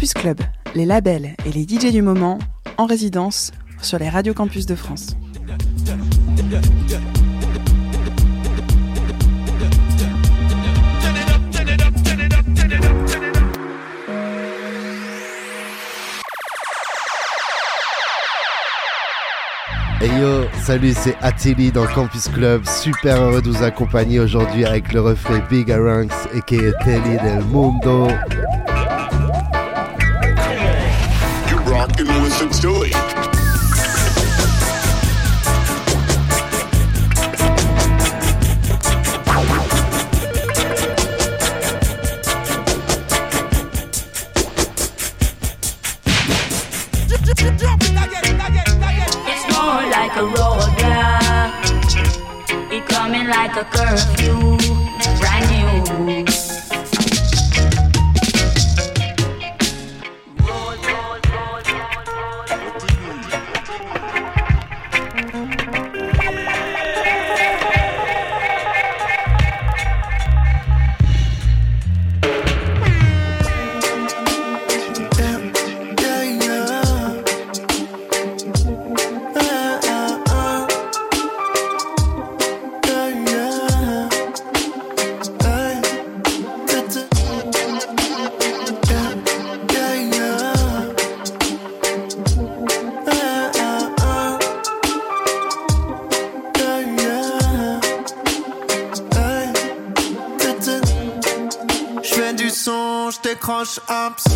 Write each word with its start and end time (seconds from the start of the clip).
Campus 0.00 0.14
Club, 0.14 0.40
les 0.74 0.86
labels 0.86 1.34
et 1.44 1.52
les 1.52 1.64
DJ 1.64 1.92
du 1.92 2.00
moment 2.00 2.38
en 2.78 2.86
résidence 2.86 3.52
sur 3.82 3.98
les 3.98 4.08
radios 4.08 4.32
campus 4.32 4.64
de 4.64 4.74
France. 4.74 5.14
Hey 20.00 20.08
yo, 20.18 20.46
salut, 20.62 20.94
c'est 20.96 21.14
Attili 21.20 21.70
dans 21.70 21.86
Campus 21.86 22.28
Club. 22.28 22.64
Super 22.64 23.20
heureux 23.20 23.42
de 23.42 23.50
vous 23.50 23.62
accompagner 23.62 24.18
aujourd'hui 24.18 24.64
avec 24.64 24.94
le 24.94 25.02
reflet 25.02 25.42
Big 25.50 25.70
Aranx 25.70 26.14
et 26.34 26.40
Telly 26.40 27.18
del 27.22 27.44
Mundo. 27.52 28.08
It's 49.32 49.44
more 49.52 49.82
like 49.90 50.14
a 50.16 50.24
roadblock. 50.34 51.50
It 52.72 52.86
coming 52.88 53.28
like 53.28 53.56
a 53.56 53.64
curfew, 53.64 54.49
du 102.50 102.56
son, 102.56 103.10
je 103.10 103.20
décroche 103.20 103.80
un 103.88 104.10
psy. 104.12 104.30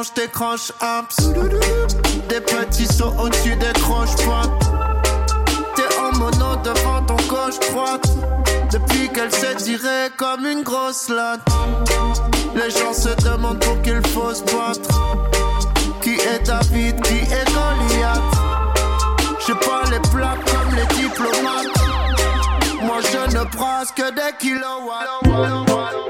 Je 0.00 0.14
décroche 0.14 0.72
apps. 0.80 1.16
Des 2.28 2.40
petits 2.40 2.86
sauts 2.86 3.12
au-dessus 3.18 3.56
des 3.56 3.72
croches 3.80 4.14
T'es 5.74 5.82
en 6.00 6.16
mono 6.16 6.56
devant 6.62 7.02
ton 7.04 7.17
gauche 7.48 7.60
droite. 7.70 8.08
Depuis 8.72 9.08
qu'elle 9.08 9.32
se 9.32 9.64
dirait 9.64 10.10
comme 10.16 10.46
une 10.46 10.62
grosse 10.62 11.08
latte. 11.08 11.40
Les 12.54 12.70
gens 12.70 12.92
se 12.92 13.10
demandent 13.24 13.60
pour 13.60 13.80
qu'il 13.82 14.06
faut 14.08 14.34
se 14.34 14.42
battre. 14.42 14.88
Qui 16.02 16.14
est 16.14 16.46
David, 16.46 17.00
qui 17.02 17.18
est 17.18 17.46
Goliath? 17.46 18.20
J'ai 19.46 19.54
pas 19.54 19.82
les 19.90 20.00
plaques 20.10 20.44
comme 20.44 20.74
les 20.74 20.86
diplomates. 20.96 21.66
Moi 22.82 22.98
je 23.00 23.36
ne 23.36 23.44
brasse 23.56 23.92
que 23.92 24.10
des 24.10 24.36
kilowatts. 24.38 26.07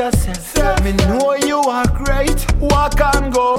Yourself. 0.00 0.82
Me 0.82 0.92
know 0.92 1.34
you 1.34 1.58
are 1.58 1.86
great, 1.88 2.40
walk 2.58 2.98
and 3.14 3.34
go. 3.34 3.56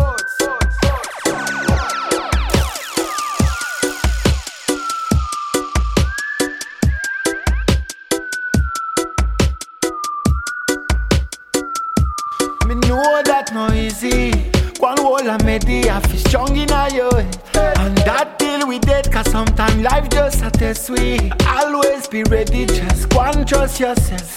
Me 12.68 12.74
know 12.88 13.22
that 13.24 13.52
no 13.54 13.72
easy. 13.72 14.32
One 14.80 15.04
wall 15.04 15.30
I 15.30 15.38
made 15.44 15.62
the 15.62 15.90
half 15.90 16.12
is 16.12 16.22
strong 16.24 16.58
in 16.58 16.70
you. 16.96 17.10
And 17.54 17.96
that 18.00 18.40
till 18.40 18.68
we 18.68 18.80
dead, 18.80 19.12
cause 19.12 19.30
sometimes 19.30 19.84
life 19.84 20.10
just 20.10 20.44
a 20.44 20.50
test 20.50 20.90
we. 20.90 21.32
Always 21.46 22.08
be 22.08 22.24
ready, 22.24 22.66
just 22.66 23.14
and 23.14 23.48
trust 23.48 23.80
yourself. 23.80 24.31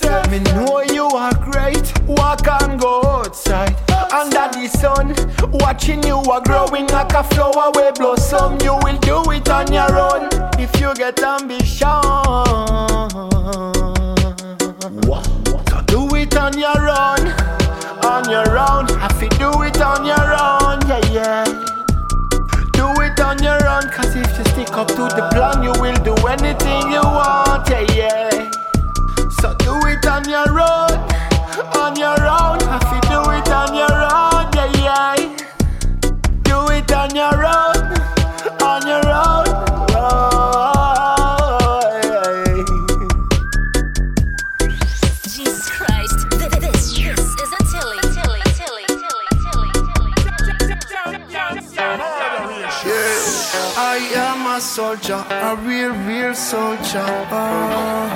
Soldier, 54.75 55.25
a 55.31 55.55
real, 55.63 55.93
real 56.05 56.35
soldier. 56.35 57.07
Oh. 57.31 58.09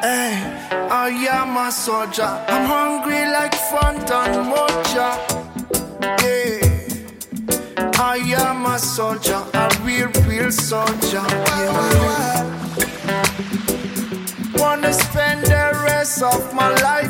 Hey, 0.00 0.30
I 0.88 1.08
am 1.28 1.56
a 1.56 1.72
soldier. 1.72 2.30
I'm 2.46 2.64
hungry 2.64 3.24
like 3.36 3.56
Fanta 3.68 4.20
Mocha. 4.52 5.08
Yeah, 6.22 6.60
I 7.98 8.18
am 8.44 8.64
a 8.66 8.78
soldier, 8.78 9.42
a 9.54 9.68
real, 9.82 10.08
real 10.28 10.52
soldier. 10.52 11.26
Yeah. 11.58 12.46
Wanna 14.54 14.92
spend 14.92 15.46
the 15.46 15.66
rest 15.84 16.22
of 16.22 16.54
my 16.54 16.68
life 16.90 17.05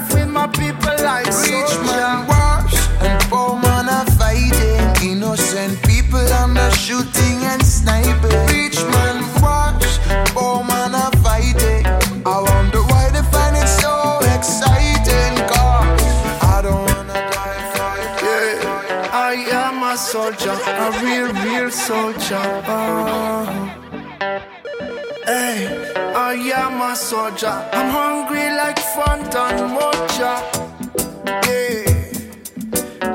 a 20.86 20.90
real, 21.04 21.32
real 21.44 21.70
soldier. 21.70 22.46
Hey, 25.24 25.66
I 26.14 26.34
am 26.62 26.80
a 26.80 26.94
soldier. 26.94 27.56
I'm 27.72 27.90
hungry 27.90 28.48
like 28.62 28.78
Fanta 28.94 29.46
Mocha. 29.74 30.34
Yeah, 31.46 31.86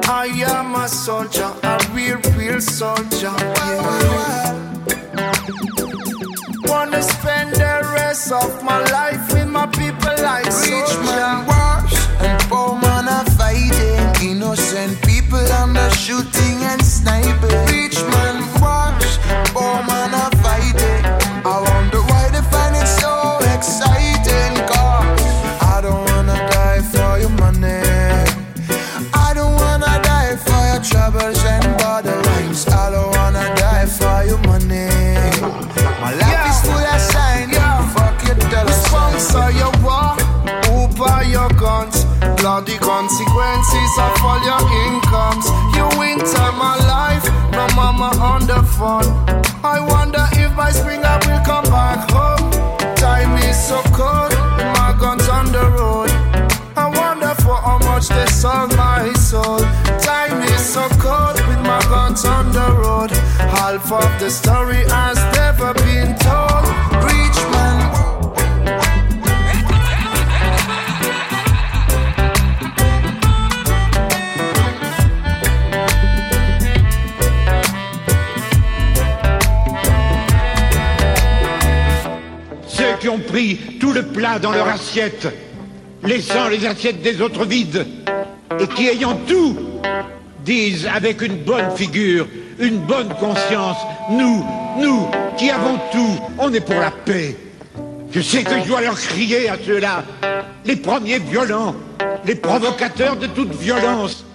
I 0.09 0.27
am 0.51 0.75
a 0.75 0.87
soldier, 0.89 1.51
a 1.63 1.77
real, 1.93 2.19
real 2.37 2.59
soldier. 2.59 3.35
Yeah. 3.39 4.51
Wanna 6.65 7.01
spend 7.01 7.55
the 7.55 7.75
rest 7.95 8.31
of 8.33 8.63
my 8.63 8.79
life 8.97 9.20
consequences 43.91 43.97
of 43.97 44.25
all 44.25 44.41
your 44.43 44.61
incomes. 44.87 45.45
You 45.75 45.99
winter 45.99 46.51
my 46.57 46.75
life, 46.87 47.23
no 47.51 47.67
mama 47.75 48.15
on 48.21 48.47
the 48.47 48.63
phone. 48.63 49.05
I 49.63 49.79
wonder 49.79 50.25
if 50.33 50.55
by 50.55 50.71
spring 50.71 51.01
I 51.03 51.17
will 51.25 51.43
come 51.45 51.65
back 51.65 52.09
home. 52.11 52.51
Time 52.95 53.37
is 53.49 53.57
so 53.57 53.81
cold, 53.93 54.31
my 54.75 54.95
guns 54.99 55.27
on 55.29 55.51
the 55.51 55.69
road. 55.71 56.09
I 56.75 56.87
wonder 56.87 57.33
for 57.41 57.55
how 57.55 57.79
much 57.79 58.09
they 58.09 58.25
sold 58.27 58.75
my 58.77 59.11
soul. 59.13 59.59
Time 59.99 60.41
is 60.43 60.61
so 60.61 60.87
cold 60.99 61.35
with 61.47 61.61
my 61.61 61.81
guns 61.89 62.25
on 62.25 62.51
the 62.51 62.71
road. 62.77 63.11
Half 63.11 63.91
of 63.91 64.19
the 64.19 64.29
story 64.29 64.83
has 64.89 65.17
never 65.35 65.73
been 65.85 66.15
told. 66.17 66.90
Pris 83.19 83.57
tout 83.79 83.91
le 83.91 84.03
plat 84.03 84.39
dans 84.39 84.51
leur 84.51 84.67
assiette, 84.67 85.27
laissant 86.03 86.47
les 86.49 86.65
assiettes 86.65 87.01
des 87.01 87.21
autres 87.21 87.45
vides, 87.45 87.85
et 88.59 88.67
qui 88.67 88.87
ayant 88.87 89.17
tout, 89.27 89.57
disent 90.43 90.87
avec 90.93 91.21
une 91.21 91.37
bonne 91.37 91.75
figure, 91.75 92.27
une 92.59 92.79
bonne 92.79 93.09
conscience, 93.15 93.77
nous, 94.09 94.45
nous, 94.79 95.07
qui 95.37 95.49
avons 95.49 95.77
tout, 95.91 96.19
on 96.39 96.53
est 96.53 96.61
pour 96.61 96.79
la 96.79 96.91
paix. 96.91 97.35
Je 98.11 98.21
sais 98.21 98.43
que 98.43 98.59
je 98.61 98.67
dois 98.67 98.81
leur 98.81 98.95
crier 98.95 99.49
à 99.49 99.57
ceux-là, 99.65 100.03
les 100.65 100.75
premiers 100.75 101.19
violents, 101.19 101.75
les 102.25 102.35
provocateurs 102.35 103.15
de 103.15 103.27
toute 103.27 103.53
violence. 103.53 104.25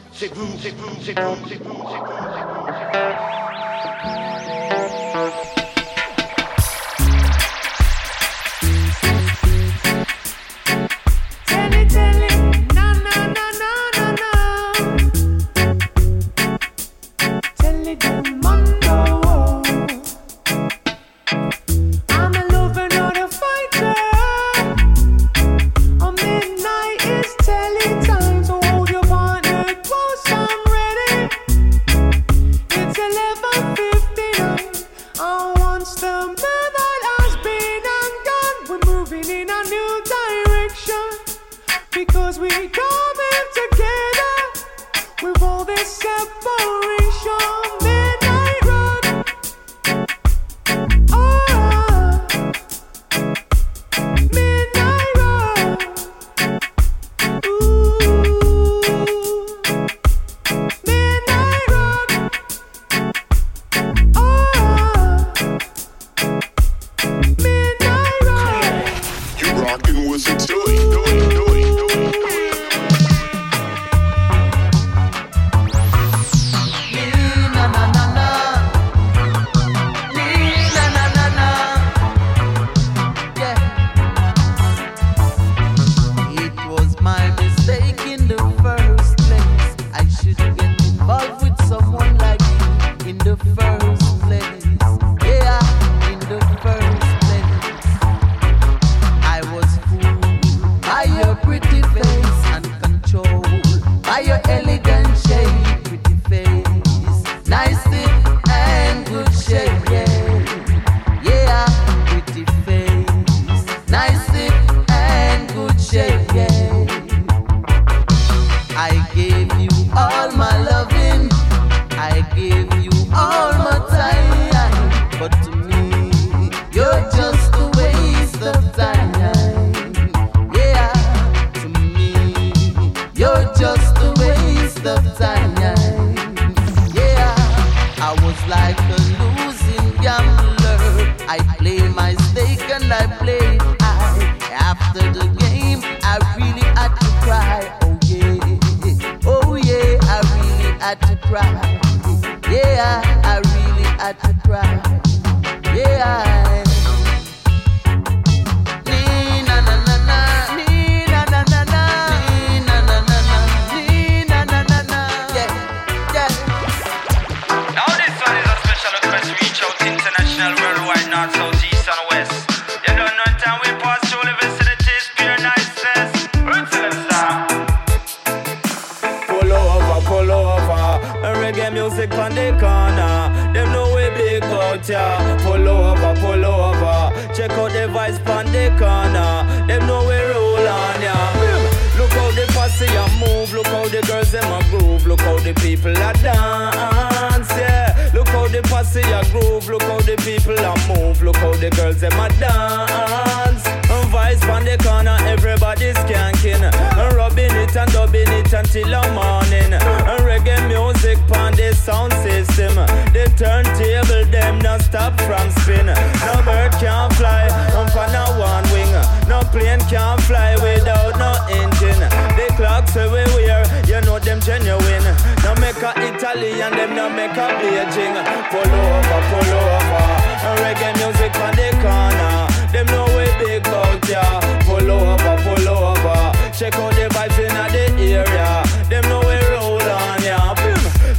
Italian, 226.67 226.89
them 226.89 226.97
no 226.97 227.09
make 227.11 227.31
a 227.33 227.49
Beijing. 227.61 228.17
Pull 228.51 228.61
over, 228.61 229.21
pull 229.31 229.53
over. 229.55 230.07
And 230.47 230.59
reggae 230.61 230.93
music 230.99 231.35
on 231.41 231.55
the 231.55 231.71
corner. 231.83 232.47
Them 232.73 232.87
know 232.87 233.07
we 233.17 233.27
big 233.45 233.67
out 233.69 234.09
ya. 234.09 234.41
Pull 234.65 234.91
over, 234.91 235.37
pull 235.43 235.69
over. 235.69 236.33
Check 236.53 236.75
out 236.77 236.95
the 236.95 237.09
vibes 237.11 237.39
in 237.39 237.97
the 237.97 238.13
area. 238.15 238.63
Them 238.89 239.09
know 239.09 239.21
we 239.21 239.37
roll 239.55 239.81
on 239.81 240.23
ya. 240.23 240.55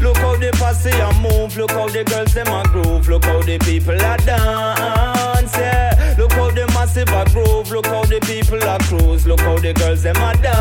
Look 0.02 0.18
how 0.18 0.36
the 0.36 0.52
posse 0.58 0.92
a 0.92 1.14
move. 1.22 1.58
Look 1.58 1.72
how 1.72 1.88
the 1.88 2.04
girls 2.04 2.34
them 2.34 2.48
a 2.48 2.64
groove. 2.68 3.08
Look 3.08 3.26
how 3.26 3.42
the 3.42 3.58
people 3.60 3.96
a 3.96 4.18
dance. 4.18 5.56
Yeah. 5.56 6.16
Look 6.18 6.34
how 6.34 6.52
the 6.52 6.68
massive 6.74 7.10
a 7.10 7.26
groove. 7.32 7.72
Look 7.72 7.88
how 7.88 8.06
the 8.06 8.20
people 8.22 8.62
a 8.62 8.78
cruise. 8.80 9.26
Look 9.26 9.40
how 9.42 9.58
the 9.58 9.74
girls 9.74 10.04
them 10.04 10.18
a 10.18 10.36
dance. 10.42 10.57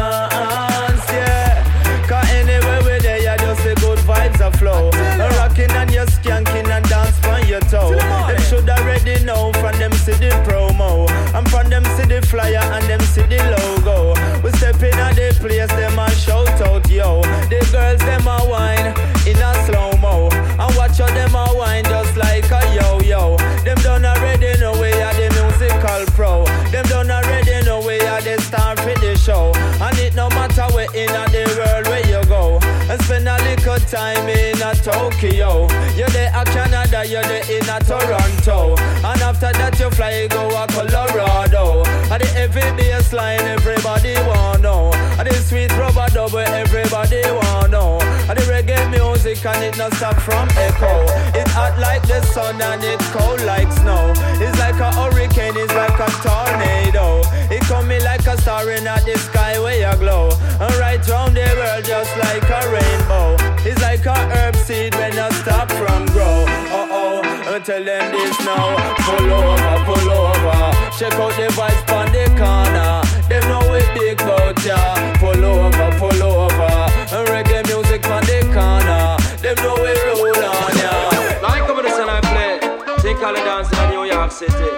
Flyer 12.26 12.59
and 12.59 12.85
them 12.87 13.00
see 13.00 13.23
the 13.23 13.38
logo. 13.54 14.14
We 14.42 14.50
step 14.59 14.83
in 14.83 14.99
at 14.99 15.14
the 15.14 15.35
place, 15.38 15.71
them 15.71 15.99
a 15.99 16.11
shout 16.11 16.61
out, 16.61 16.88
yo. 16.90 17.23
The 17.49 17.62
girls, 17.71 18.00
them 18.00 18.26
a 18.26 18.38
wine 18.45 18.90
in 19.26 19.38
a 19.38 19.54
slow 19.64 19.92
mo. 19.99 20.28
And 20.33 20.75
watch 20.76 20.99
how 20.99 21.06
them 21.06 21.35
a 21.35 21.47
wine 21.54 21.85
just 21.85 22.16
like 22.16 22.50
a 22.50 22.61
yo 22.75 23.00
yo. 23.00 23.37
Them 23.64 23.78
done 23.83 24.04
already 24.04 24.59
know 24.59 24.73
we 24.73 24.90
are 24.92 25.14
the 25.14 25.28
musical 25.38 26.04
pro. 26.14 26.45
Them 26.71 26.85
done 26.87 27.11
already 27.11 27.64
know 27.64 27.80
we 27.80 28.00
are 28.00 28.21
the 28.21 28.40
star 28.42 28.76
for 28.76 28.95
the 28.99 29.16
show. 29.16 29.52
And 29.80 29.99
it 29.99 30.14
no 30.14 30.28
matter 30.30 30.66
where 30.75 30.90
in 30.95 31.06
the 31.06 31.45
world 31.59 31.87
where 31.87 32.06
you 32.06 32.23
go. 32.26 32.59
And 32.90 33.00
spend 33.02 33.28
a 33.28 33.37
little 33.42 33.78
time 33.87 34.28
in 34.28 34.61
a 34.62 34.75
Tokyo. 34.75 35.66
You're 35.95 36.09
there 36.11 36.33
at 36.33 36.47
Canada, 36.49 37.06
you're 37.06 37.23
there 37.23 37.47
in 37.50 37.68
a 37.68 37.78
Toronto. 37.80 38.76
And 39.04 39.21
after 39.23 39.52
that 39.52 39.78
you 39.78 39.90
fly 39.90 40.26
go 40.28 40.49
a 40.49 40.66
Colorado. 40.66 41.96
And 42.16 42.25
the 42.25 42.32
heavy 42.32 42.76
bass 42.80 43.12
line 43.12 43.42
everybody 43.42 44.14
want 44.25 44.62
know. 44.62 44.90
And 45.20 45.28
the 45.28 45.35
sweet 45.35 45.70
rubber 45.76 46.06
double 46.14 46.38
everybody 46.38 47.20
want 47.28 47.73
know. 47.73 47.99
And 48.00 48.38
the 48.38 48.42
reggae 48.49 48.88
music 48.88 49.44
and 49.44 49.62
it 49.62 49.76
not 49.76 49.92
stop 49.92 50.16
from 50.23 50.49
echo. 50.56 51.04
It's 51.37 51.52
hot 51.52 51.78
like 51.78 52.00
the 52.08 52.23
sun 52.23 52.58
and 52.62 52.82
it's 52.82 53.06
cold 53.11 53.42
like 53.42 53.70
snow. 53.70 54.14
It's 54.40 54.58
like 54.58 54.80
a 54.80 54.90
hurricane, 54.96 55.58
it's 55.58 55.75
like 55.75 56.00
a 56.00 56.08
tornado. 56.25 57.20
It 57.52 57.61
coming 57.68 58.02
like 58.02 58.26
a 58.26 58.40
star 58.40 58.70
in 58.70 58.85
the 58.85 59.18
sky 59.18 59.61
where 59.61 59.76
you 59.76 59.99
glow. 59.99 60.30
And 60.58 60.75
right 60.76 61.06
round 61.08 61.37
the 61.37 61.44
world 61.61 61.85
just 61.85 62.16
like 62.16 62.49
a 62.49 62.62
rainbow. 62.73 63.37
It's 63.68 63.82
like 63.82 64.06
a 64.06 64.16
herb 64.32 64.56
seed 64.56 64.94
when 64.94 65.12
you 65.12 65.30
stop 65.44 65.70
from 65.70 66.06
grow. 66.06 66.65
Oh 66.99 67.26
and 67.53 67.65
tell 67.65 67.85
them 67.85 68.12
this 68.12 68.38
now. 68.45 68.76
Pull 69.05 69.33
over, 69.33 69.76
pull 69.85 70.11
over. 70.11 70.59
Check 70.99 71.12
out 71.15 71.33
the 71.37 71.47
vibes 71.57 71.83
on 71.93 72.09
the 72.12 72.25
corner. 72.41 73.05
Them 73.29 73.45
know 73.50 73.65
we 73.71 73.81
big 73.99 74.19
bout 74.19 74.57
ya. 74.65 74.79
Pull 75.21 75.45
over, 75.45 75.88
pull 76.00 76.23
over. 76.23 76.75
And 77.15 77.29
reggae 77.29 77.67
music 77.69 78.05
on 78.09 78.23
the 78.25 78.41
corner. 78.57 79.17
Them 79.43 79.57
know 79.65 79.76
we 79.83 79.93
roll 80.09 80.45
on 80.45 80.73
ya. 80.81 80.95
Like 81.43 81.69
over 81.69 81.83
the 81.83 81.91
sun 81.91 82.09
I 82.09 82.21
play. 82.33 82.61
Take 83.03 83.23
all 83.23 83.35
the 83.35 83.41
dance 83.41 83.71
in 83.79 83.91
New 83.91 84.05
York 84.05 84.31
City. 84.33 84.71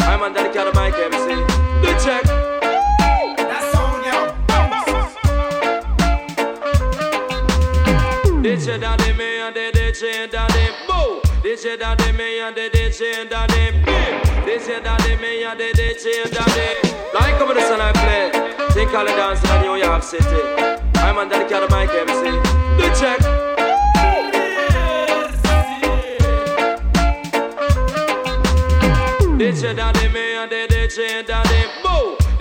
I'm 0.00 0.22
on 0.22 0.32
dedicated 0.32 0.72
to 0.72 0.78
Mike 0.78 0.94
MC. 0.94 1.34
The 1.82 1.92
check. 2.04 2.52
DJ 8.42 8.80
daddy 8.80 9.12
me 9.12 9.38
and 9.38 9.54
the 9.54 9.70
DJ 9.72 10.28
daddy 10.28 10.81
boo. 11.52 11.56
DJ 11.56 11.78
daddy 11.78 12.12
me 12.12 12.40
and 12.40 12.56
the 12.56 12.70
DJ 12.70 13.28
daddy 13.28 13.72
bim. 13.84 14.20
DJ 14.46 14.82
daddy 14.82 15.16
me 15.16 15.44
and 15.44 15.60
the 15.60 15.72
DJ 15.74 16.30
daddy. 16.30 16.94
Like 17.14 17.40
over 17.40 17.54
the 17.54 17.60
sun 17.60 17.80
I 17.80 17.92
play. 17.92 18.30
All 18.94 19.04
the 19.04 19.12
dance 19.12 19.42
in 19.42 19.62
New 19.62 19.76
York 19.76 20.02
City. 20.02 20.24
I'm 20.96 21.18
on 21.18 21.28
dedicated 21.28 21.68
to 21.68 21.74
Mike 21.74 21.90
MC. 21.90 22.30
The 22.76 22.88
check. 22.98 23.20
DJ 29.38 29.76
daddy 29.76 30.08
me 30.08 30.34
and 30.34 30.50
the 30.50 30.66
DJ 30.68 31.26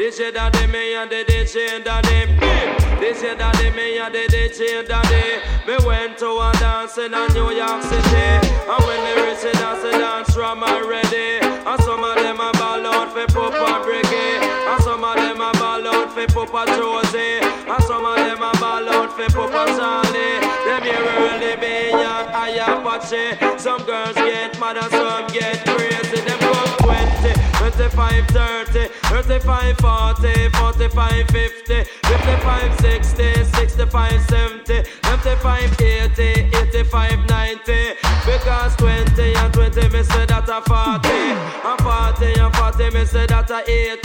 daddy 0.01 0.09
boo. 0.09 0.21
DJ 0.21 0.33
daddy 0.33 0.67
me 0.67 0.95
and 0.95 1.11
the 1.11 1.23
DJ 1.25 1.83
daddy 1.83 2.25
bim. 2.39 2.75
DJ 2.99 3.37
daddy 3.37 3.69
me 3.71 3.97
and 3.99 4.13
the 4.13 4.25
DJ 4.27 4.87
daddy. 4.87 5.41
Me 5.67 5.77
went 5.85 6.17
to 6.17 6.27
a 6.27 6.51
dance 6.59 6.97
in 6.97 7.13
a 7.13 7.27
New 7.33 7.51
York 7.51 7.81
City. 7.83 8.47
And 8.65 8.83
when 8.85 8.99
they 9.05 9.21
reach 9.21 9.41
the 9.41 9.51
dance, 9.53 9.81
the 9.83 9.91
dance 9.91 10.33
drum 10.33 10.63
already. 10.63 11.39
And 11.41 11.81
some 11.83 12.03
of 12.03 12.15
them 12.15 12.39
a 12.39 12.51
ball 12.53 12.85
out 12.87 13.13
for 13.13 13.27
Papa 13.27 13.85
Briggy. 13.85 14.41
And 14.41 14.83
some 14.83 15.03
of 15.03 15.15
them 15.15 15.41
a 15.41 15.51
ball 15.53 15.87
out 15.87 16.13
for 16.13 16.27
Papa 16.27 16.65
Josie. 16.77 17.41
And 17.69 17.83
some 17.83 18.05
of 18.05 18.17
them 18.17 18.41
a 18.41 18.51
ball 18.59 18.89
out 18.89 19.11
for 19.13 19.29
Papa 19.29 19.65
Charlie. 19.77 20.39
Them 20.65 20.83
here 20.83 21.01
Early 21.01 21.55
B 21.57 21.91
and 21.91 22.29
I 22.33 22.57
Apache. 22.57 23.59
Some 23.59 23.83
girls 23.85 24.15
get 24.15 24.59
mad 24.59 24.77
and 24.77 24.91
some 24.91 25.27
get 25.27 25.65
crazy. 25.65 26.21
Them 26.21 26.39
go 26.39 26.53
20, 26.85 27.40
25, 27.61 28.27
30, 28.29 28.87
35, 28.87 29.77
40, 29.77 30.49
45, 30.49 31.27
50, 31.27 31.83
55, 31.83 32.79
60, 32.79 33.43
65, 33.43 34.21
70. 34.21 34.51
empty. 34.61 34.91
Empty 35.03 35.35
580, 35.41 36.57
85, 36.57 37.29
90. 37.29 37.95
Because 38.25 38.75
20 38.77 39.35
and 39.35 39.53
20, 39.53 39.89
me 39.89 40.03
say 40.03 40.25
that 40.25 40.49
a 40.49 40.61
40. 40.61 41.09
And 41.09 41.79
40 41.81 42.39
and 42.39 42.55
40, 42.55 42.97
me 42.97 43.05
say 43.05 43.25
that 43.27 43.49
a 43.49 43.61
80. 43.61 43.99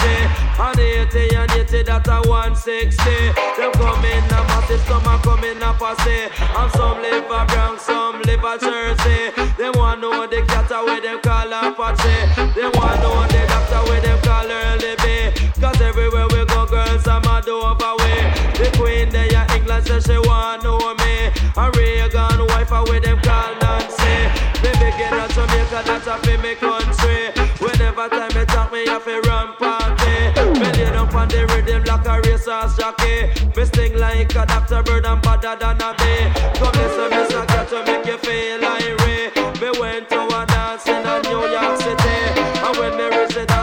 And 0.61 0.79
80 0.79 1.37
and 1.37 1.51
80, 1.51 1.83
that 1.85 2.09
a 2.09 2.29
160. 2.29 2.97
Them 3.57 3.73
come 3.73 4.05
a 4.05 4.41
massive, 4.49 4.81
some 4.87 5.07
a 5.07 5.17
a 5.17 5.73
posse. 5.75 6.27
Some 6.77 7.01
live 7.01 7.31
a 7.31 7.47
Bronx, 7.47 7.83
some 7.83 8.21
live 8.23 8.45
a 8.45 8.59
Jersey. 8.59 9.33
They 9.57 9.71
want 9.71 10.01
know 10.01 10.27
the 10.27 10.43
cat 10.47 10.71
where 10.71 11.01
them 11.01 11.21
call 11.21 11.53
Apache. 11.53 12.53
They 12.55 12.69
want 12.69 13.01
know 13.01 13.27
the 13.29 13.46
doctor 13.69 13.91
where 13.91 14.01
them 14.01 14.19
call 14.23 14.51
Early 14.51 14.95
B. 15.03 15.61
Cause 15.61 15.81
everywhere 15.81 16.27
we 16.29 16.45
go, 16.47 16.67
girls, 16.67 17.07
I'm 17.07 17.25
a 17.25 17.43
do 17.43 17.59
way. 17.59 18.21
The 18.59 18.71
queen 18.77 19.11
there, 19.11 19.31
yeah, 19.31 19.55
England 19.55 19.87
says 19.87 20.05
she 20.05 20.19
want 20.19 20.63
know 20.63 20.79
me. 20.79 21.31
And 21.57 21.77
Reagan, 21.77 22.47
wife, 22.47 22.71
where 22.71 23.01
them 23.01 23.19
call 23.23 23.55
Nancy. 23.61 24.31
Baby, 24.63 24.91
get 24.97 25.13
out 25.13 25.31
Jamaica, 25.31 25.83
that's 25.85 26.07
a 26.07 26.17
me 26.43 26.55
country. 26.55 27.33
Whenever 27.59 28.09
time 28.09 28.33
me 28.35 28.45
talk, 28.47 28.73
me 28.73 28.87
have 28.87 29.05
to 29.05 29.21
run 29.29 29.55
party. 29.57 30.17
Me 30.61 30.69
lay 30.73 30.91
down 30.91 31.15
on 31.15 31.29
the 31.29 31.47
rhythm 31.51 31.85
like 31.85 32.07
a 32.07 32.21
racehorse 32.29 32.77
jockey. 32.77 33.33
Me 33.57 33.65
sting 33.65 33.99
like 33.99 34.35
a 34.35 34.47
doctor 34.47 34.83
bird 34.83 35.07
and 35.07 35.23
badder 35.23 35.57
than 35.59 35.81
a 35.83 35.95
bee. 35.99 36.31
Come 36.59 36.73
listen, 36.79 37.11
me 37.11 37.23
song 37.31 37.47
to 37.47 37.85
make 37.87 38.07
you 38.07 38.19
feel 38.19 38.65
irate. 38.65 39.61
Me 39.61 39.81
went 39.81 40.09
to 40.11 40.21
a 40.21 40.47
dance 40.47 40.87
in 40.87 41.07
a 41.07 41.26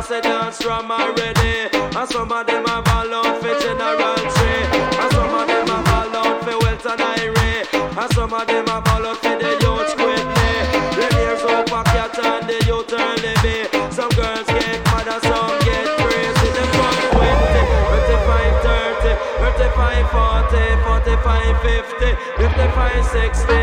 me 0.10 0.16
reach 0.16 0.24
dance, 0.24 0.62
from 0.62 0.92
already. 0.92 1.70
And 1.74 2.10
some 2.10 2.32
of 2.32 2.46
them 2.48 2.66
have 2.66 2.88
all 2.88 3.14
out 3.14 3.42
for 3.42 3.60
General 3.60 4.16
Tree. 4.16 4.64
And 5.00 5.12
some 5.12 5.34
of 5.34 5.48
them 5.48 5.68
have 5.68 5.88
all 5.88 6.16
out 6.16 6.44
for 6.44 6.58
Welton 6.60 6.98
Irie. 6.98 7.64
And 7.74 8.14
some 8.14 8.34
of 8.34 8.48
them 8.48 8.68
have 8.68 8.88
all 8.88 9.06
out 9.06 9.18
for 9.18 9.38
the 9.38 9.52
youth 9.64 9.96
quickly. 9.96 10.54
The 10.98 11.08
ears 11.24 11.44
up 11.44 11.68
a 11.68 11.84
cat 11.84 12.20
and 12.20 12.50
the 12.50 12.58
youth 12.66 12.92
Early 12.94 13.34
B. 13.44 13.46
Some 13.92 14.10
girls 14.10 14.48
get 14.48 14.84
mad 14.86 15.08
and 15.08 15.24
some 15.24 15.60
get 15.68 15.88
crazy. 16.02 16.50
Them 16.56 16.70
from 16.74 16.96
20, 17.14 17.62
25, 17.94 18.64
30, 18.64 19.14
35, 19.40 20.10
40, 20.12 20.84
45, 20.84 21.62
50, 21.62 22.16
55, 22.38 23.06
60, 23.06 23.63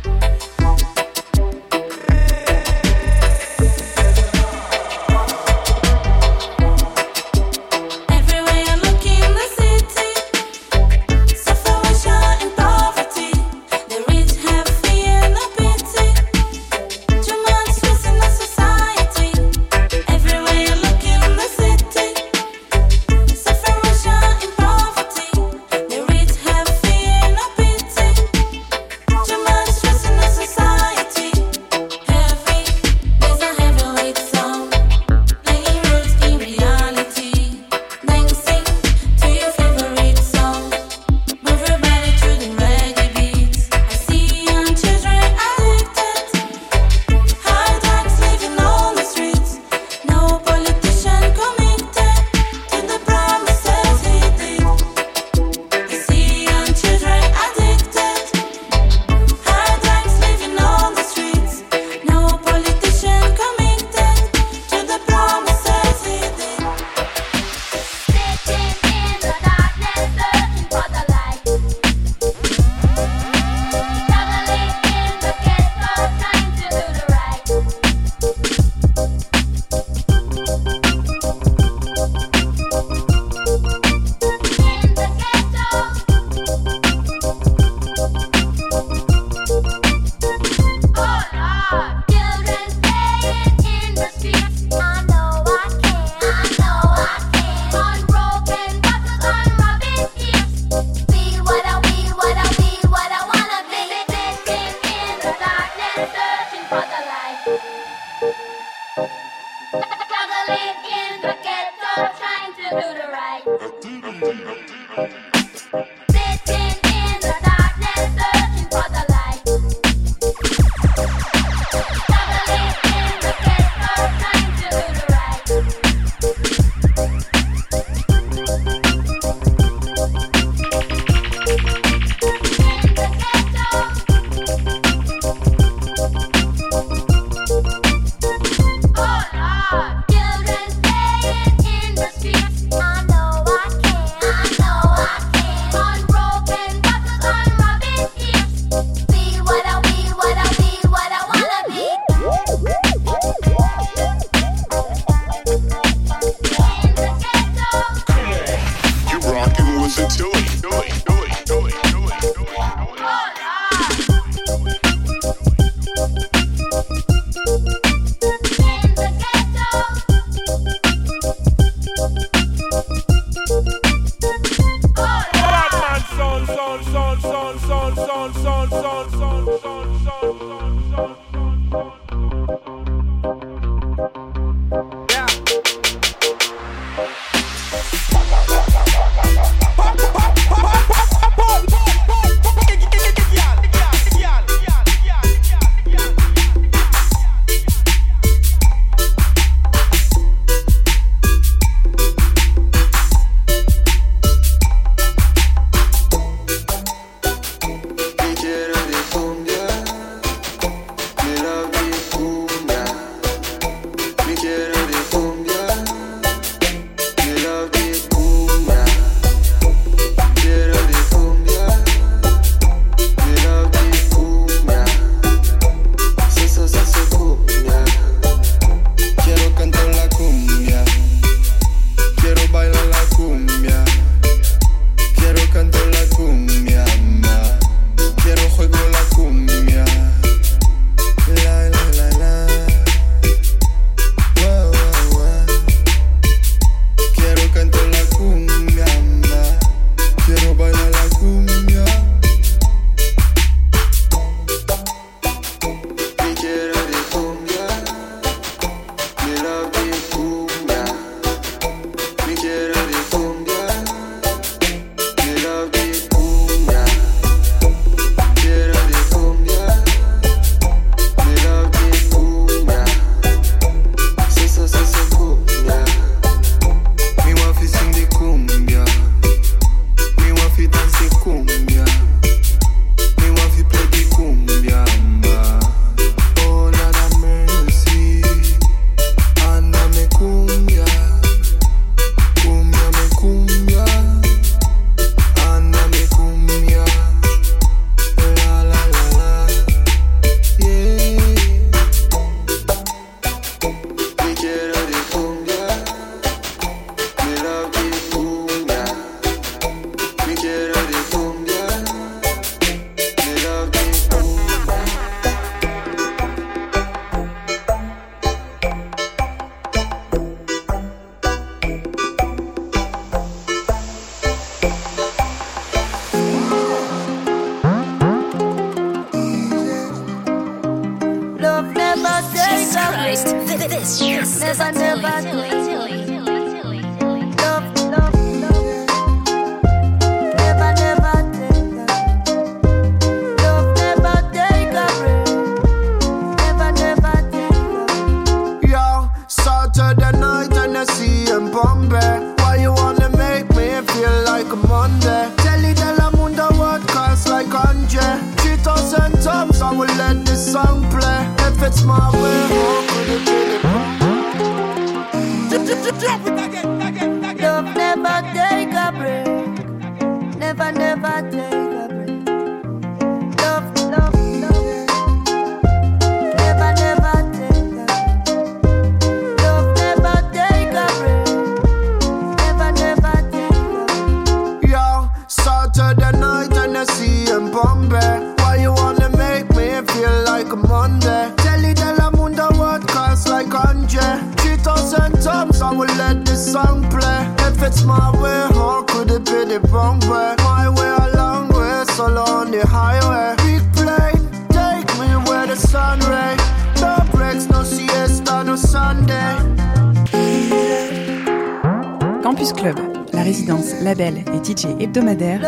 Campus 412.31 412.53
Club, 412.53 412.79
la 413.11 413.23
résidence, 413.23 413.81
label 413.81 414.23
et 414.33 414.41
DJ 414.41 414.67
hebdomadaire 414.79 415.41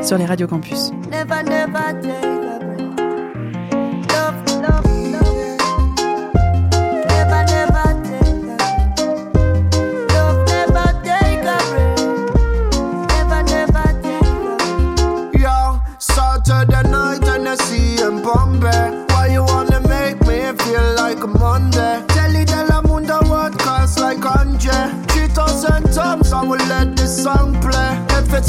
sur 0.00 0.16
les 0.16 0.26
radios 0.26 0.46
campus. 0.46 0.92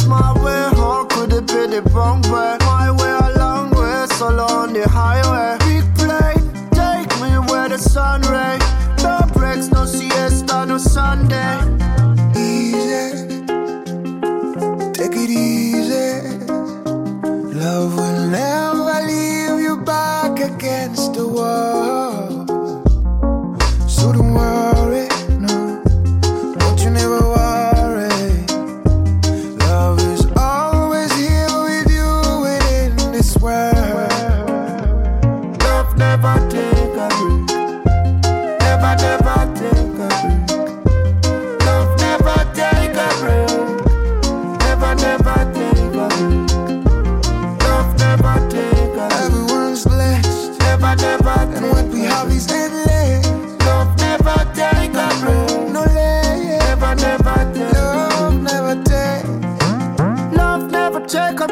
My 0.07 0.33
way, 0.43 0.69
how 0.77 1.05
could 1.05 1.33
it 1.33 1.47
be 1.47 1.67
the 1.67 1.81
wrong 1.93 2.21
way? 2.23 2.57
My 2.61 2.91
way 2.91 3.11
a 3.11 3.37
long 3.37 3.71
way, 3.71 4.05
solo 4.17 4.43
on 4.43 4.73
the 4.73 4.87
highway 4.87 5.52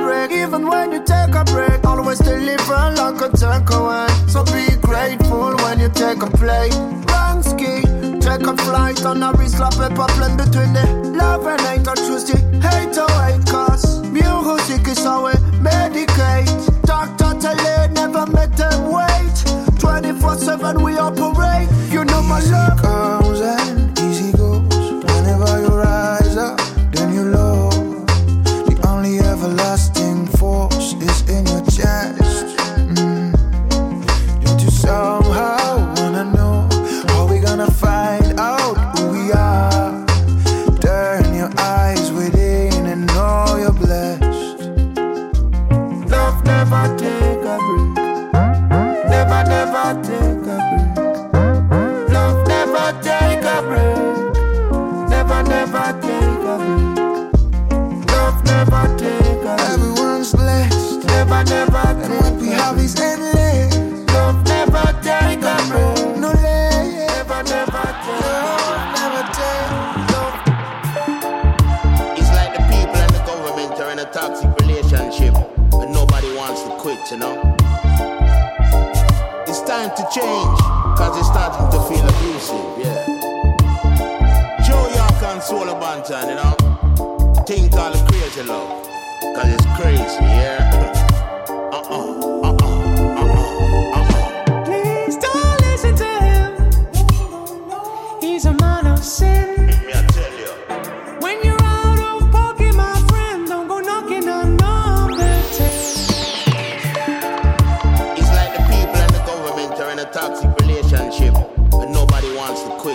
break. 0.02 0.32
Even 0.32 0.68
when 0.68 0.92
you 0.92 1.04
take 1.04 1.36
a 1.36 1.44
break, 1.46 1.84
always 1.86 2.20
deliver 2.20 2.82
like 3.00 3.22
a 3.22 3.30
takeaway. 3.30 4.10
So 4.30 4.44
be 4.46 4.76
grateful 4.82 5.56
when 5.64 5.80
you 5.80 5.90
take 5.90 6.22
a 6.22 6.30
plane. 6.42 6.72
Bansky, 7.10 7.76
take 8.20 8.46
a 8.48 8.56
flight 8.66 9.06
on 9.06 9.24
a 9.24 9.32
wrist 9.34 9.58
slap 9.58 9.74
paper 9.74 10.08
plane 10.18 10.38
between 10.38 10.74
the 10.74 10.86
love 11.18 11.46
and 11.46 11.62
hate. 11.62 11.88
I 11.88 11.96
choose 11.96 12.26
the 12.26 12.38
hate 12.66 12.98
away, 12.98 13.40
cause 13.52 14.02
music 14.12 14.88
is 14.88 15.04
how 15.04 15.26
we 15.26 15.34
medicate. 15.60 16.82
Doctor 16.84 17.32
tell 17.40 17.66
it, 17.76 17.92
never 17.92 18.26
make 18.28 18.54
them 18.56 18.92
wait. 18.92 19.36
24 19.80 20.36
7 20.36 20.84
we 20.84 20.98
operate. 20.98 21.70
You 21.92 22.06
know 22.06 22.22
my 22.24 22.40
love. 22.52 23.01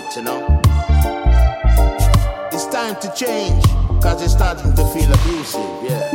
it, 0.06 0.16
you 0.16 0.22
know. 0.22 0.60
It's 2.52 2.66
time 2.66 2.96
to 3.00 3.12
change, 3.14 3.64
cause 4.02 4.22
it's 4.22 4.32
starting 4.32 4.74
to 4.74 4.84
feel 4.88 5.12
abusive, 5.12 5.60
yeah. 5.82 6.10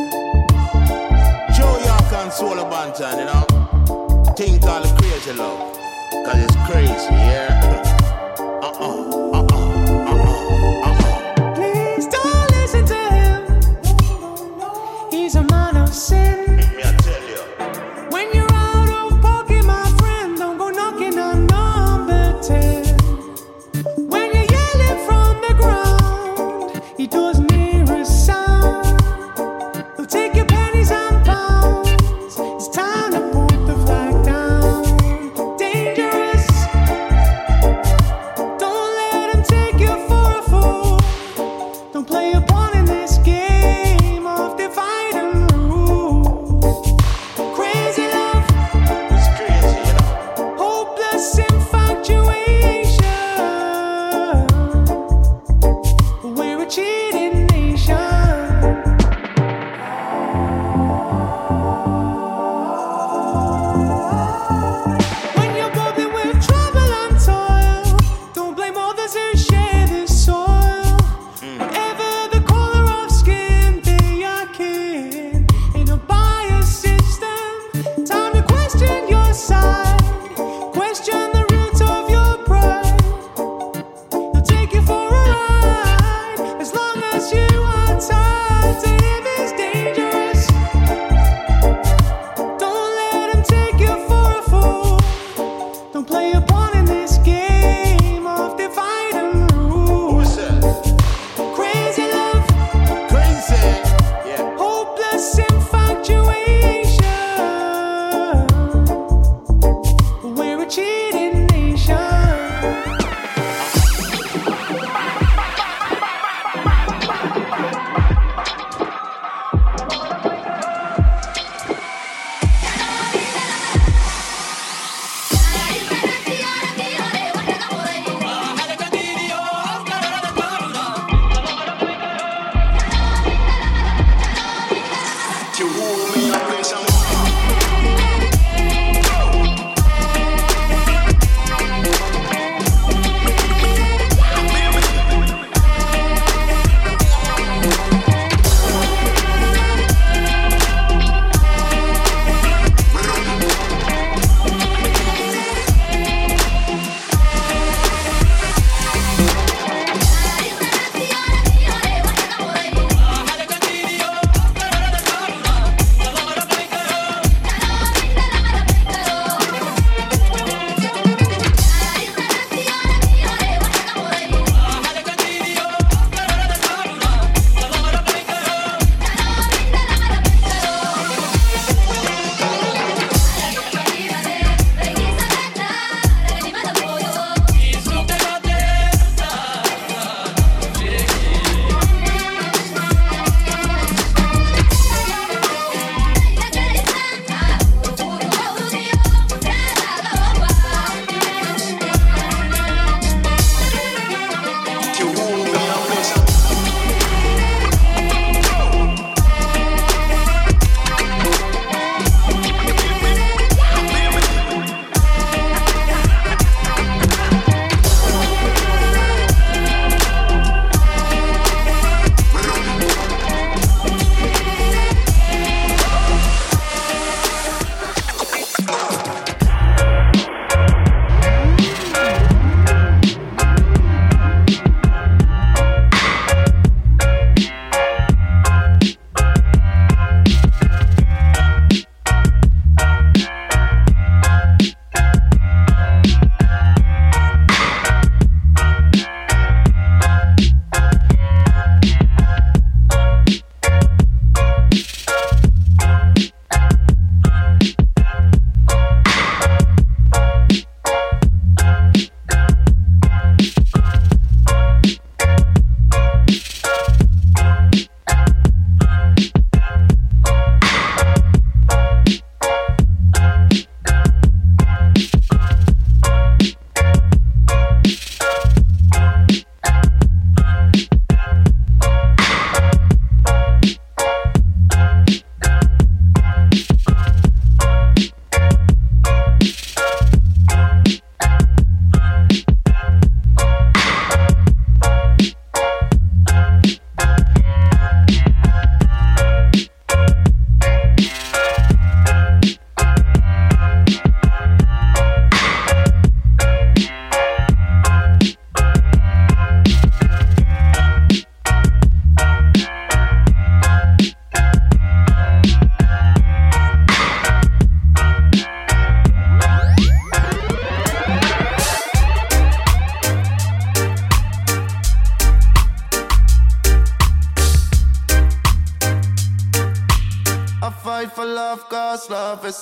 show 1.54 1.72
your 1.86 2.22
and 2.22 2.32
Solo 2.32 2.70
Banton, 2.70 3.20
you 3.20 3.26
know. 3.26 4.34
Think 4.36 4.64
all 4.64 4.82
the 4.82 4.90
crazy 5.00 5.34
love, 5.34 5.78
cause 6.26 6.44
it's 6.44 6.56
crazy, 6.68 7.14
yeah. 7.14 7.61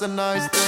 nice. 0.08 0.59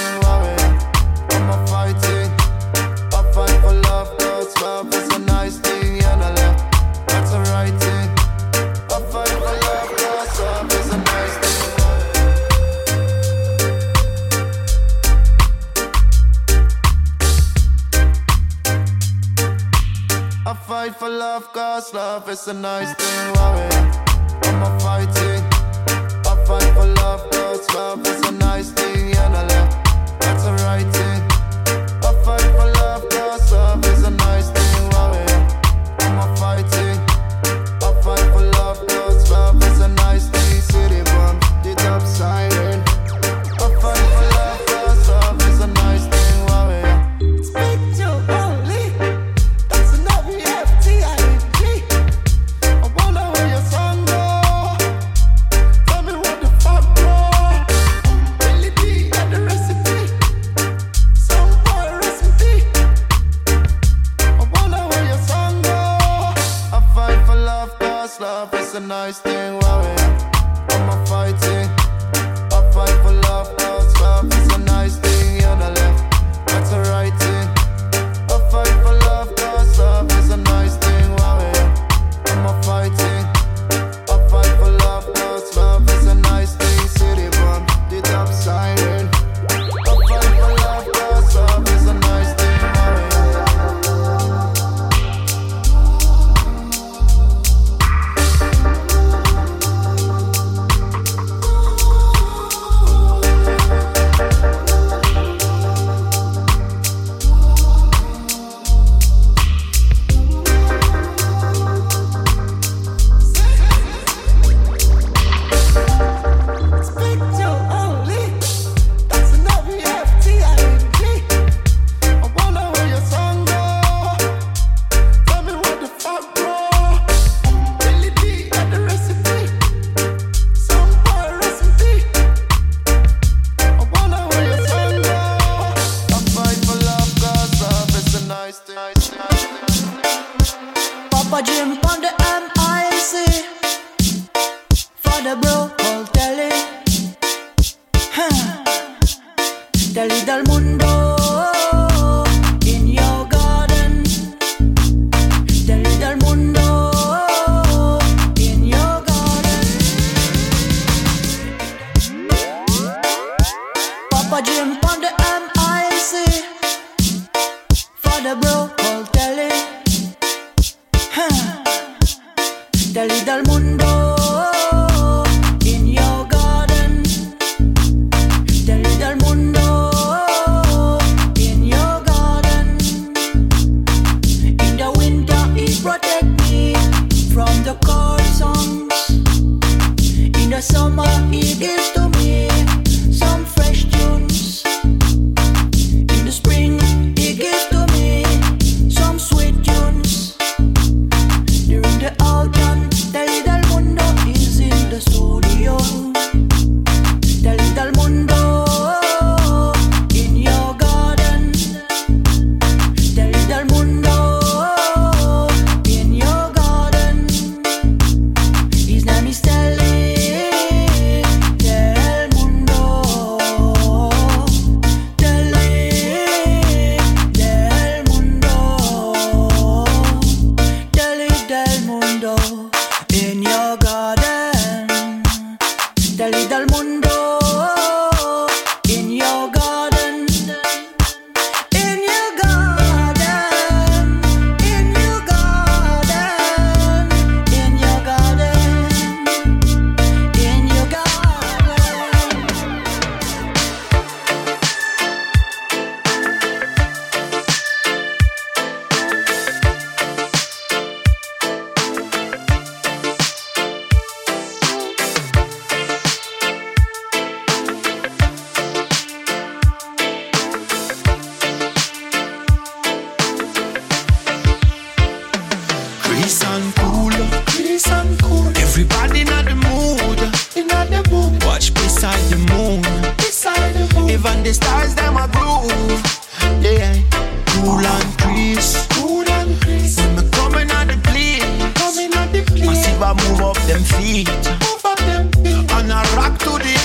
them 293.82 294.00
feet. 294.00 294.28
Move 294.28 294.82
them 294.96 295.30
feet. 295.32 295.72
And 295.72 295.92
I 295.92 296.02
rock 296.16 296.38
to 296.40 296.50
the 296.50 296.81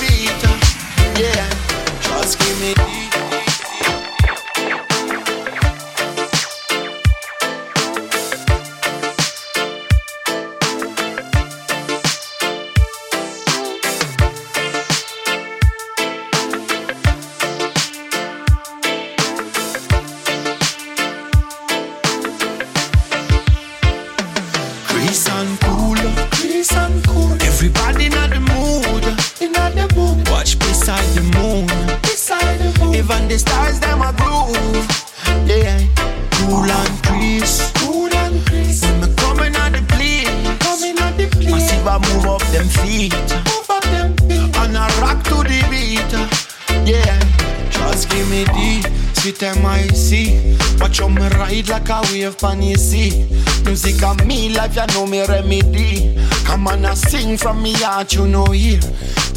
sing 57.27 57.37
from 57.37 57.61
me 57.61 57.73
heart, 57.73 58.13
you 58.13 58.27
know 58.27 58.45
here. 58.45 58.79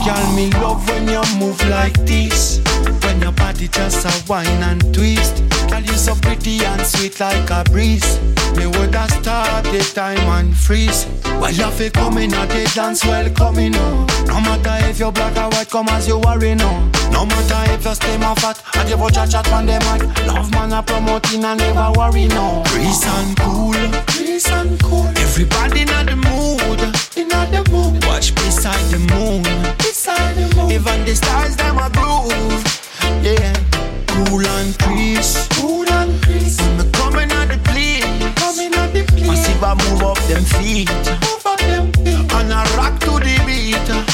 Girl, 0.04 0.32
me 0.34 0.50
love 0.62 0.86
when 0.88 1.08
you 1.08 1.22
move 1.38 1.60
like 1.68 1.98
this. 2.06 2.60
When 3.02 3.20
your 3.20 3.32
body 3.32 3.68
just 3.68 4.06
a 4.06 4.12
whine 4.28 4.62
and 4.62 4.94
twist. 4.94 5.42
Girl, 5.68 5.80
you 5.80 5.94
so 5.94 6.14
pretty 6.14 6.64
and 6.64 6.86
sweet 6.86 7.18
like 7.20 7.50
a 7.50 7.64
breeze. 7.70 8.18
Me 8.56 8.66
woulda 8.66 9.06
stop 9.08 9.64
the 9.64 9.80
time 9.94 10.18
and 10.36 10.56
freeze. 10.56 11.06
Well, 11.24 11.52
you 11.52 11.70
feel 11.70 11.90
coming 11.90 12.32
at 12.32 12.48
the 12.48 12.70
dance, 12.74 13.04
well 13.04 13.28
coming 13.30 13.74
on. 13.74 14.06
Oh. 14.08 14.24
No 14.26 14.40
matter 14.40 14.86
if 14.88 14.98
you're 14.98 15.12
black 15.12 15.36
or 15.36 15.48
white, 15.50 15.70
come 15.70 15.88
as 15.88 16.06
you 16.06 16.18
worry 16.18 16.54
no. 16.54 16.70
No 17.10 17.26
matter 17.26 17.72
if 17.72 17.84
you 17.84 17.94
stay 17.94 18.16
my 18.18 18.34
fat, 18.34 18.62
I 18.74 18.84
give 18.88 19.00
out 19.00 19.14
chat 19.14 19.30
chat 19.30 19.48
on 19.52 19.66
the 19.66 19.78
mic. 19.86 20.26
Love 20.26 20.50
man 20.52 20.72
a 20.72 20.82
promoting 20.82 21.44
and 21.44 21.58
never 21.58 21.92
worry 21.96 22.26
no. 22.26 22.62
Breeze 22.66 23.04
and 23.06 23.36
cool, 23.38 23.72
breeze 24.06 24.48
and 24.50 24.80
cool. 24.82 25.08
Everybody 25.16 25.82
in 25.82 26.06
the 26.06 26.16
mood, 26.16 26.59
the 27.50 27.70
mood. 27.70 28.04
Watch 28.04 28.34
beside 28.34 28.84
the 28.90 28.98
moon, 29.14 29.42
beside 29.78 30.34
the 30.34 30.54
moon. 30.56 30.70
Even 30.70 31.04
the 31.04 31.14
stars 31.14 31.56
them 31.56 31.78
a 31.78 31.88
groove, 31.90 32.64
yeah. 33.22 33.54
Cool 34.06 34.46
and 34.46 34.78
crease, 34.78 35.48
cool 35.58 35.88
and 35.90 36.22
crease. 36.22 36.58
When 36.60 36.78
me 36.78 36.90
coming 36.92 37.30
at 37.30 37.46
the 37.48 37.58
place, 37.68 38.04
coming 38.34 38.74
at 38.74 38.92
the. 38.92 39.02
Massive 39.26 39.62
a 39.62 39.74
move 39.76 40.02
up 40.02 40.18
them 40.28 40.44
feet, 40.44 40.88
move 41.22 41.46
up 41.46 41.58
them 41.60 41.92
feet. 41.92 42.32
And 42.32 42.52
I 42.52 42.64
rock 42.76 42.98
to 43.00 43.12
the 43.18 43.36
beat, 43.46 44.09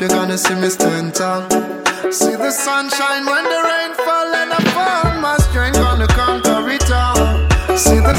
You're 0.00 0.08
gonna 0.08 0.38
see 0.38 0.54
me 0.54 0.70
stand 0.70 1.14
tall. 1.14 1.42
See 2.10 2.34
the 2.34 2.50
sunshine 2.50 3.26
when 3.26 3.44
the 3.44 3.60
rain 3.68 3.94
fall 3.96 4.34
and 4.34 4.50
I 4.50 4.60
fall. 4.72 5.20
My 5.20 5.36
strength 5.36 5.76
gonna 5.76 6.06
conquer 6.06 6.70
it 6.70 6.90
all. 6.90 7.76
See 7.76 8.00
the 8.00 8.16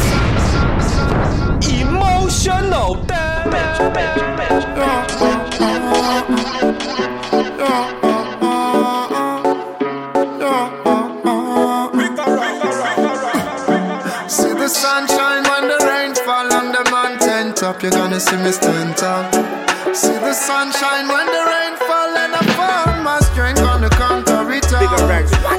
Emotional 1.82 2.94
damage. 3.06 3.78
See 14.28 14.54
the 14.54 14.68
sunshine 14.70 15.44
when 15.50 15.68
the 15.68 15.80
rain 15.90 16.14
fall 16.14 16.54
on 16.54 16.72
the 16.72 16.88
mountain 16.92 17.56
top. 17.56 17.82
You're 17.82 17.92
gonna 17.92 18.20
see 18.20 18.38
me 18.38 18.52
stand 18.52 18.98
tall. 18.98 19.52
See 19.94 20.08
the 20.08 20.34
sunshine 20.34 21.08
when 21.08 21.26
the 21.26 21.44
rain 21.52 21.71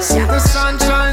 the 0.09 0.39
sunshine 0.39 1.12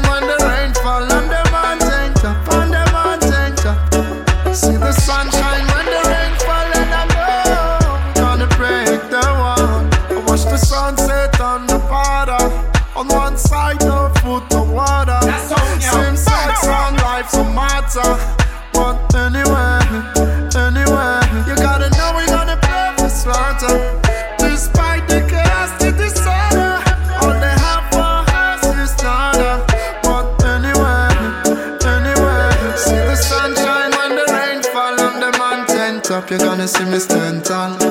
gonna 36.61 36.67
see 36.67 36.85
me 36.85 36.99
stand 36.99 37.43
tall. 37.43 37.90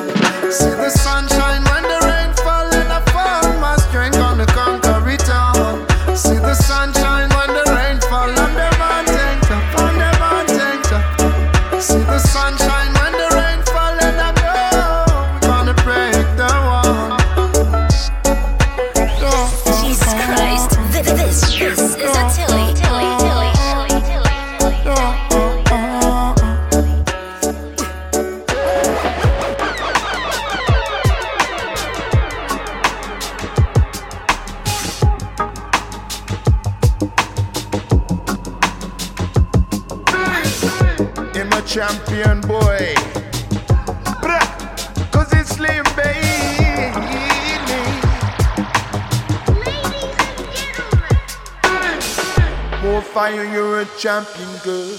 Champion 54.00 54.48
girl. 54.64 54.96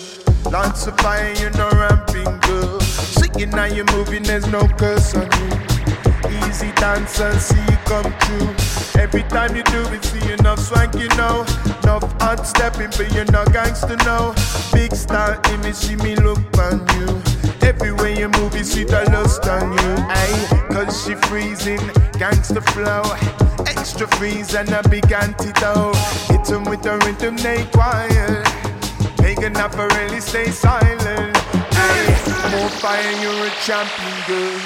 Lots 0.51 0.85
of 0.85 0.95
fire, 0.99 1.33
you're 1.39 1.49
no 1.57 1.67
ramping 1.71 2.37
girl. 2.41 2.79
Singing 2.81 3.49
now 3.49 3.65
you're 3.65 3.91
moving, 3.93 4.21
there's 4.21 4.45
no 4.45 4.67
curse 4.77 5.15
on 5.15 5.23
you. 5.23 6.45
Easy 6.45 6.71
dancer, 6.73 7.33
see 7.39 7.59
you 7.59 7.77
come 7.85 8.13
true. 8.19 9.01
Every 9.01 9.23
time 9.23 9.55
you 9.55 9.63
do 9.63 9.81
it, 9.87 10.05
see 10.05 10.31
enough 10.33 10.59
swank, 10.59 10.93
you 10.93 11.07
know. 11.17 11.43
Enough 11.81 12.21
hot 12.21 12.45
stepping, 12.45 12.91
but 12.91 13.11
you're 13.11 13.25
not 13.31 13.51
gangster, 13.51 13.97
no. 14.05 14.35
Big 14.71 14.93
star 14.93 15.41
image, 15.51 15.75
see 15.75 15.95
me 15.95 16.15
look 16.17 16.37
on 16.59 16.85
you. 16.99 17.23
Everywhere 17.67 18.11
you 18.11 18.29
move, 18.29 18.55
you 18.55 18.63
see 18.63 18.83
the 18.83 19.09
lust 19.09 19.47
on 19.47 19.71
you. 19.73 19.95
Aye, 20.09 20.67
cause 20.71 21.05
she 21.05 21.15
freezing, 21.15 21.81
gangster 22.19 22.61
flow. 22.61 23.01
Extra 23.65 24.05
freeze 24.17 24.53
and 24.53 24.69
a 24.69 24.87
big 24.89 25.11
antidote. 25.11 25.95
Hit 26.29 26.51
'em 26.51 26.65
with 26.65 26.83
the 26.83 26.99
rhythm 27.03 27.35
they 27.37 27.65
quiet. 27.73 28.60
Enough 29.41 29.73
for 29.73 29.87
really 29.87 30.21
stay 30.21 30.51
silent. 30.51 31.35
Aye, 31.73 32.49
more 32.51 32.69
fire, 32.69 33.11
you're 33.23 33.47
a 33.47 33.49
champion, 33.65 34.13
girl. 34.27 34.61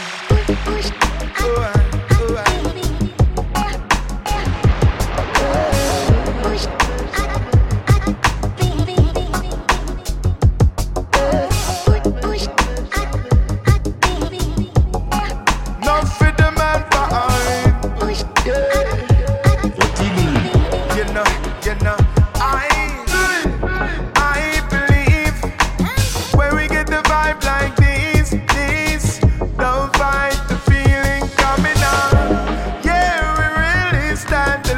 time 34.36 34.62
to. 34.64 34.76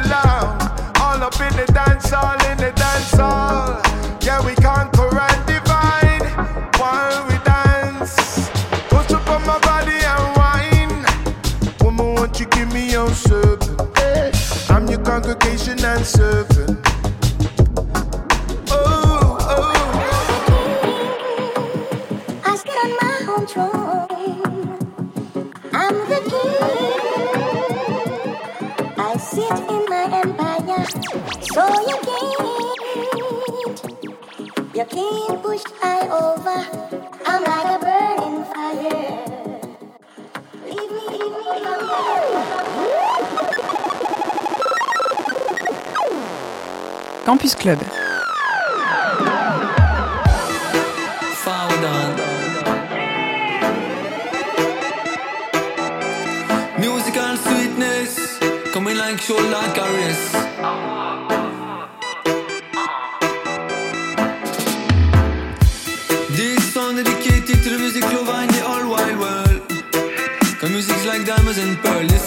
All 1.02 1.20
up 1.28 1.40
in 1.40 1.52
the 1.60 1.66
dance 1.72 2.10
hall, 2.10 2.38
in 2.50 2.58
the 2.58 2.72
dance 2.82 3.12
hall. 3.20 3.80
Yeah, 4.26 4.40
we 4.46 4.54
conquer 4.66 5.10
and 5.28 5.40
divide 5.52 6.26
while 6.78 7.20
we 7.28 7.36
dance. 7.54 8.14
Push 8.92 9.10
up 9.18 9.28
on 9.34 9.42
my 9.50 9.58
body 9.70 9.98
and 10.14 10.26
wine. 10.38 10.96
Woman, 11.82 12.14
won't 12.14 12.38
you 12.38 12.46
give 12.46 12.72
me 12.72 12.92
your 12.92 13.10
serve? 13.10 13.62
I'm 14.70 14.86
your 14.86 15.02
congregation 15.02 15.84
and 15.84 16.04
serve. 16.06 16.57
So 31.58 31.64
you 31.66 31.98
can't, 32.06 32.78
you 34.76 34.84
can't 34.84 35.42
push 35.42 35.64
I 35.82 36.06
over. 36.06 36.58
I'm 37.26 37.42
like 37.42 37.68
a 37.74 37.78
burning 37.82 38.44
fire. 38.52 39.08
Campus 47.24 47.54
Club. 47.56 47.80
Musical 56.78 57.36
sweetness 57.36 58.38
coming 58.72 58.96
like 58.96 59.18
shoulder 59.20 59.72
caress. 59.74 60.57
in 71.56 71.76
berlin 71.82 72.17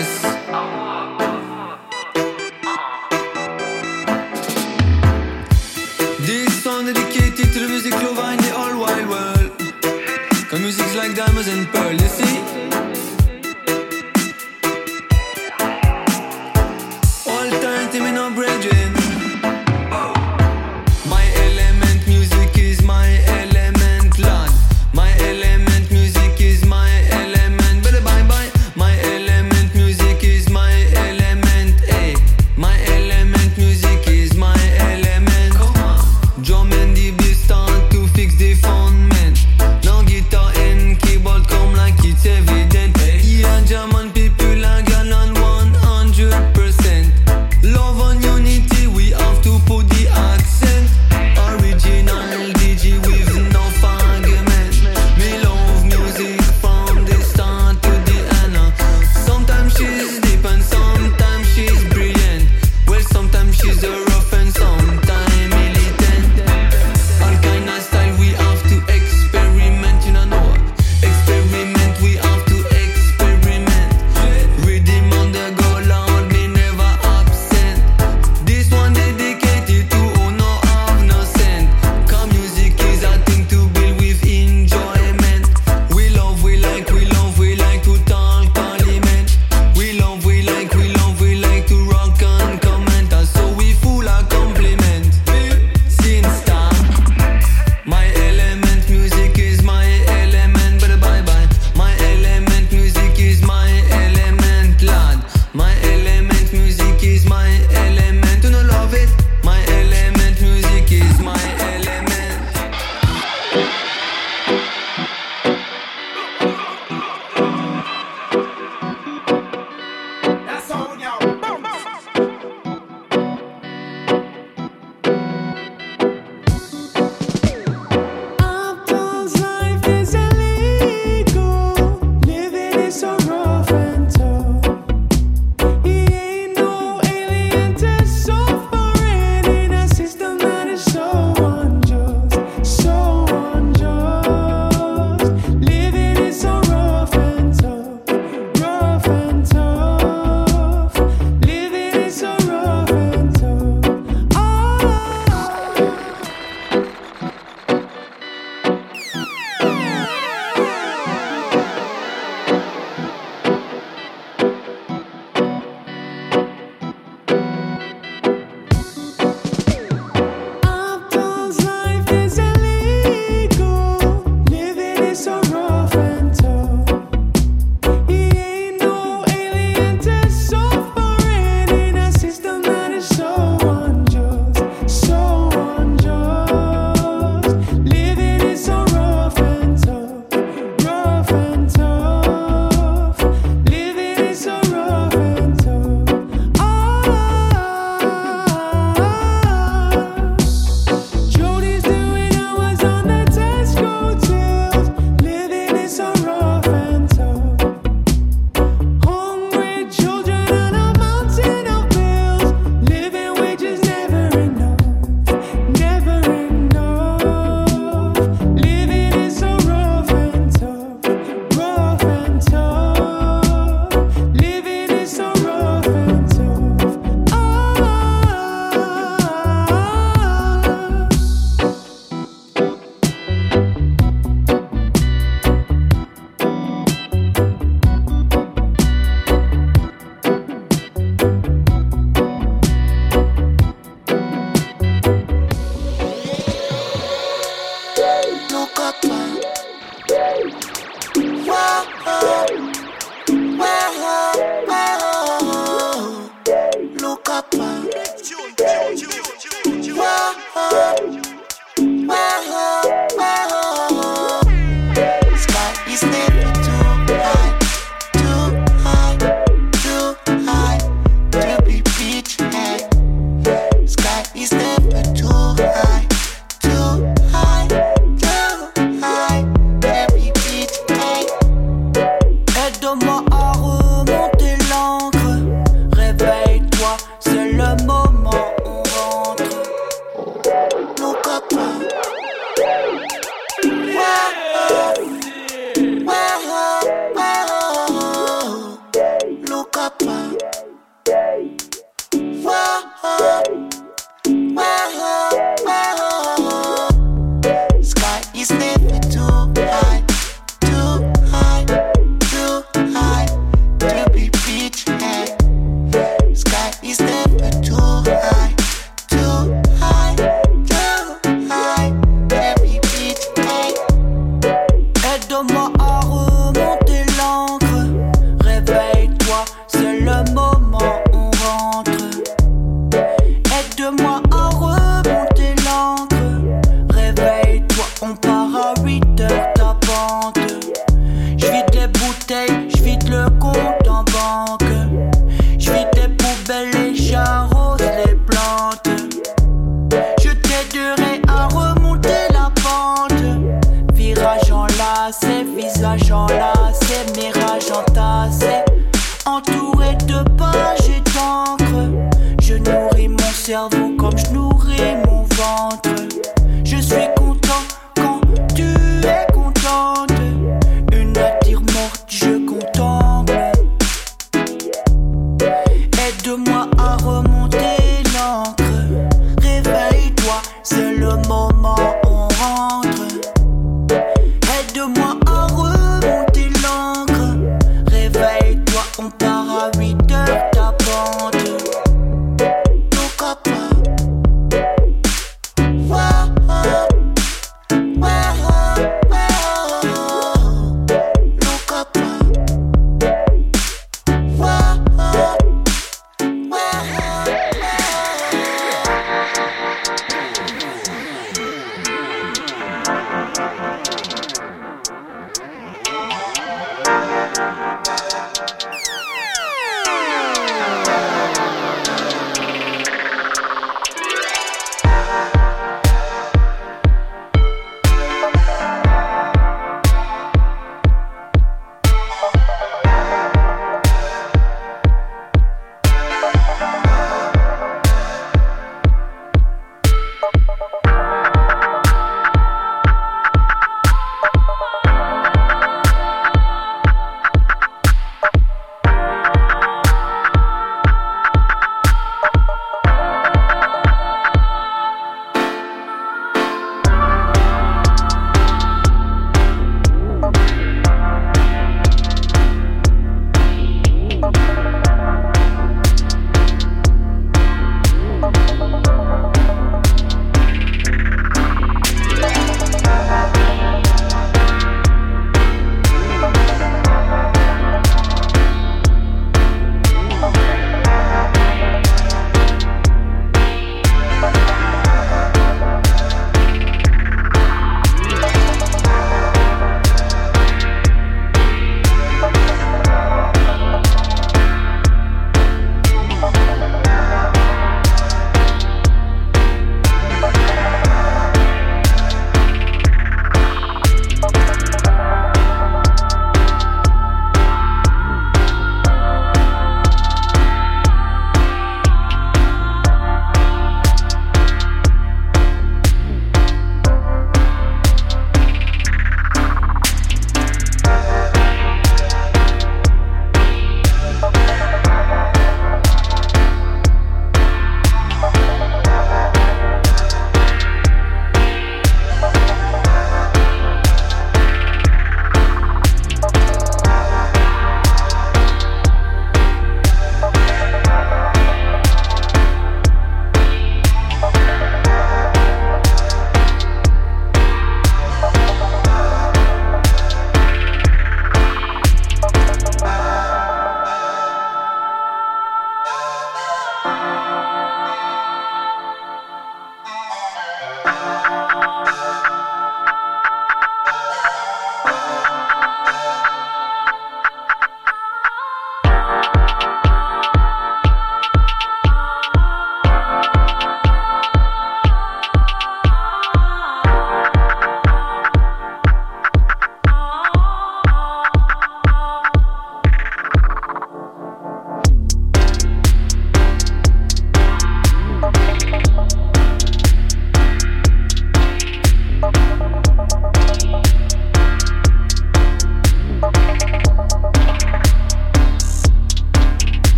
this. 0.00 0.22
This 6.26 6.62
song 6.62 6.86
dedicated 6.86 7.52
to 7.52 7.58
the 7.60 7.68
music 7.68 7.94
of 7.94 8.16
the 8.44 8.52
all 8.60 8.74
wide 8.80 9.08
world. 9.08 9.50
Cause 10.48 10.60
music's 10.60 10.94
like 10.96 11.14
diamonds 11.14 11.48
and 11.48 11.66
pearls. 11.68 12.29